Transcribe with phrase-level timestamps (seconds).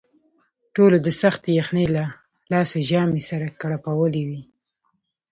[0.75, 2.03] ټولو د سختې یخنۍ له
[2.51, 4.41] لاسه ژامې سره کړپولې وې.